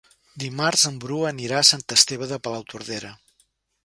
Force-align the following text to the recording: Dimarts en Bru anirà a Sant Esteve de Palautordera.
Dimarts 0.43 0.85
en 0.89 0.95
Bru 1.03 1.19
anirà 1.31 1.59
a 1.63 1.67
Sant 1.71 1.83
Esteve 1.97 2.29
de 2.31 2.39
Palautordera. 2.47 3.13